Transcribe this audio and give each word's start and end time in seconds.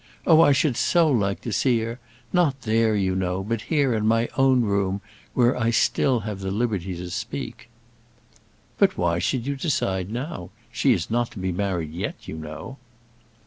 Oh, 0.25 0.41
I 0.41 0.51
should 0.51 0.75
so 0.77 1.07
like 1.11 1.41
to 1.41 1.53
see 1.53 1.79
her; 1.81 1.99
not 2.33 2.61
there, 2.61 2.95
you 2.95 3.13
know, 3.15 3.43
but 3.43 3.61
here, 3.69 3.93
in 3.93 4.07
my 4.07 4.29
own 4.35 4.61
room, 4.63 4.99
where 5.35 5.55
I 5.55 5.69
still 5.69 6.21
have 6.21 6.41
liberty 6.41 6.95
to 6.95 7.11
speak." 7.11 7.69
"But 8.79 8.97
why 8.97 9.19
should 9.19 9.45
you 9.45 9.55
decide 9.55 10.09
now? 10.09 10.49
She 10.71 10.91
is 10.91 11.11
not 11.11 11.29
to 11.33 11.39
be 11.39 11.51
married 11.51 11.93
yet, 11.93 12.27
you 12.27 12.35
know." 12.35 12.77